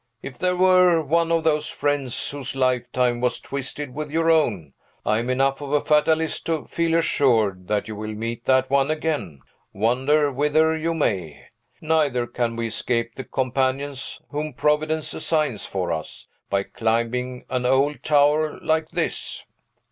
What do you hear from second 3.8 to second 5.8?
with your own, I am enough of a